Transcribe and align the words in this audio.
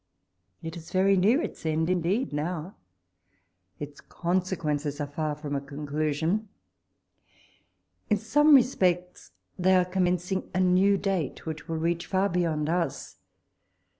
It 0.63 0.75
is 0.75 0.89
very 0.89 1.15
near 1.15 1.43
its 1.43 1.63
end 1.63 1.87
indeed 1.87 2.33
now— 2.33 2.75
its 3.79 4.01
consequences 4.01 4.99
are 4.99 5.05
far 5.05 5.35
from 5.35 5.55
a 5.55 5.61
conclusion. 5.61 6.49
In 8.09 8.17
some 8.17 8.55
respects, 8.55 9.31
they 9.59 9.75
are 9.75 9.85
commencing 9.85 10.49
a 10.55 10.59
new 10.59 10.97
date, 10.97 11.45
which 11.45 11.67
will 11.67 11.77
reach 11.77 12.07
far 12.07 12.29
beyond 12.29 12.67
ns. 12.67 13.17